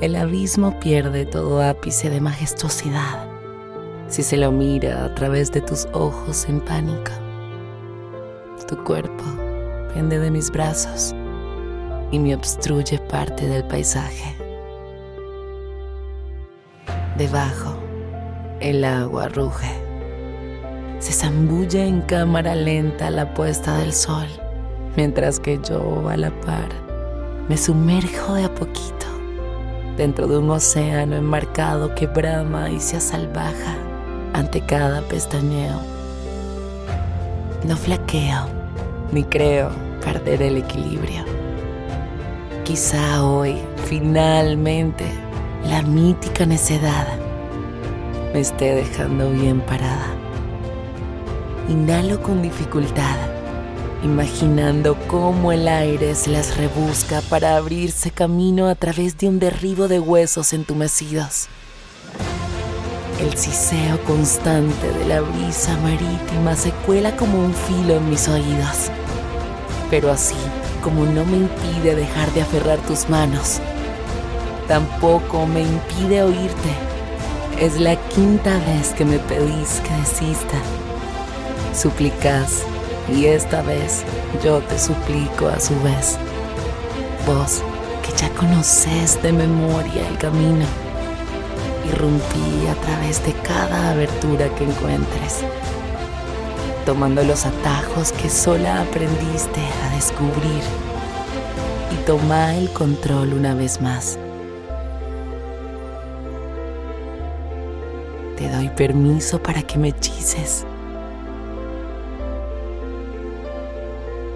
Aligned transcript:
El 0.00 0.16
abismo 0.16 0.78
pierde 0.80 1.26
todo 1.26 1.62
ápice 1.62 2.10
de 2.10 2.20
majestuosidad 2.20 3.32
si 4.08 4.22
se 4.22 4.36
lo 4.36 4.52
mira 4.52 5.06
a 5.06 5.14
través 5.14 5.50
de 5.52 5.62
tus 5.62 5.86
ojos 5.94 6.46
en 6.46 6.60
pánico. 6.60 7.12
Tu 8.68 8.76
cuerpo 8.84 9.24
pende 9.94 10.18
de 10.18 10.30
mis 10.30 10.50
brazos 10.50 11.14
y 12.10 12.18
me 12.18 12.34
obstruye 12.34 12.98
parte 12.98 13.46
del 13.46 13.64
paisaje. 13.64 14.36
Debajo, 17.16 17.78
el 18.60 18.84
agua 18.84 19.28
ruge. 19.28 19.91
Se 21.02 21.12
zambulle 21.12 21.84
en 21.84 22.00
cámara 22.02 22.54
lenta 22.54 23.10
la 23.10 23.34
puesta 23.34 23.76
del 23.78 23.92
sol, 23.92 24.28
mientras 24.96 25.40
que 25.40 25.58
yo, 25.58 26.08
a 26.08 26.16
la 26.16 26.30
par, 26.30 26.68
me 27.48 27.56
sumerjo 27.56 28.34
de 28.34 28.44
a 28.44 28.54
poquito 28.54 29.06
dentro 29.96 30.28
de 30.28 30.38
un 30.38 30.48
océano 30.48 31.16
enmarcado 31.16 31.92
que 31.96 32.06
brama 32.06 32.70
y 32.70 32.78
se 32.78 32.98
asalvaja 32.98 33.74
ante 34.32 34.60
cada 34.60 35.02
pestañeo. 35.02 35.80
No 37.66 37.76
flaqueo, 37.76 38.46
ni 39.10 39.24
creo 39.24 39.70
perder 40.04 40.40
el 40.40 40.58
equilibrio. 40.58 41.24
Quizá 42.62 43.24
hoy, 43.24 43.56
finalmente, 43.86 45.06
la 45.64 45.82
mítica 45.82 46.46
necedad 46.46 47.08
me 48.32 48.38
esté 48.38 48.76
dejando 48.76 49.32
bien 49.32 49.60
parada. 49.62 50.21
Inhalo 51.68 52.20
con 52.20 52.42
dificultad, 52.42 53.16
imaginando 54.02 54.96
cómo 55.06 55.52
el 55.52 55.68
aire 55.68 56.16
se 56.16 56.30
las 56.30 56.56
rebusca 56.56 57.22
para 57.30 57.56
abrirse 57.56 58.10
camino 58.10 58.68
a 58.68 58.74
través 58.74 59.16
de 59.16 59.28
un 59.28 59.38
derribo 59.38 59.86
de 59.86 60.00
huesos 60.00 60.52
entumecidos. 60.52 61.48
El 63.20 63.38
siseo 63.38 64.02
constante 64.02 64.92
de 64.92 65.04
la 65.04 65.20
brisa 65.20 65.76
marítima 65.78 66.56
se 66.56 66.72
cuela 66.84 67.14
como 67.16 67.38
un 67.38 67.54
filo 67.54 67.94
en 67.94 68.10
mis 68.10 68.28
oídos. 68.28 68.90
Pero 69.88 70.10
así 70.10 70.34
como 70.82 71.04
no 71.04 71.24
me 71.24 71.36
impide 71.36 71.94
dejar 71.94 72.32
de 72.32 72.42
aferrar 72.42 72.80
tus 72.80 73.08
manos, 73.08 73.60
tampoco 74.66 75.46
me 75.46 75.62
impide 75.62 76.24
oírte. 76.24 76.70
Es 77.60 77.78
la 77.78 77.94
quinta 78.08 78.58
vez 78.66 78.92
que 78.94 79.04
me 79.04 79.20
pedís 79.20 79.80
que 79.80 79.94
desista. 79.94 80.58
Suplicas 81.74 82.62
y 83.08 83.26
esta 83.26 83.62
vez 83.62 84.04
yo 84.44 84.60
te 84.60 84.78
suplico 84.78 85.48
a 85.48 85.58
su 85.58 85.74
vez. 85.82 86.18
Vos 87.26 87.62
que 88.02 88.16
ya 88.16 88.28
conoces 88.34 89.22
de 89.22 89.32
memoria 89.32 90.08
el 90.08 90.18
camino 90.18 90.66
irrumpí 91.84 92.66
a 92.68 92.74
través 92.74 93.24
de 93.24 93.32
cada 93.42 93.90
abertura 93.90 94.48
que 94.54 94.64
encuentres, 94.64 95.44
tomando 96.86 97.22
los 97.24 97.46
atajos 97.46 98.12
que 98.12 98.28
sola 98.28 98.82
aprendiste 98.82 99.60
a 99.60 99.94
descubrir 99.94 100.62
y 101.90 102.06
toma 102.06 102.54
el 102.56 102.70
control 102.72 103.34
una 103.34 103.54
vez 103.54 103.80
más. 103.80 104.18
Te 108.36 108.48
doy 108.48 108.68
permiso 108.70 109.42
para 109.42 109.62
que 109.62 109.78
me 109.78 109.88
hechices. 109.88 110.66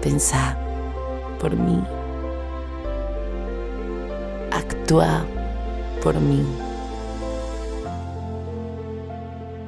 Pensá 0.01 0.57
por 1.39 1.55
mí. 1.55 1.83
Actúa 4.51 5.25
por 6.03 6.15
mí. 6.19 6.45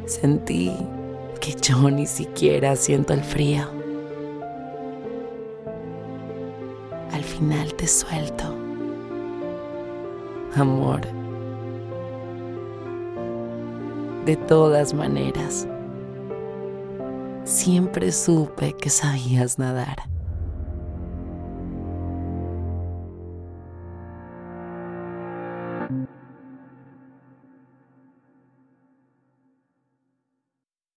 Sentí 0.06 0.74
que 1.40 1.54
yo 1.54 1.90
ni 1.90 2.06
siquiera 2.06 2.76
siento 2.76 3.14
el 3.14 3.24
frío. 3.24 3.68
Al 7.12 7.24
final 7.24 7.74
te 7.76 7.88
suelto. 7.88 8.44
Amor. 10.56 11.02
De 14.26 14.36
todas 14.36 14.94
maneras, 14.94 15.68
siempre 17.46 18.12
supe 18.12 18.74
que 18.74 18.90
sabías 18.90 19.58
nadar. 19.58 20.10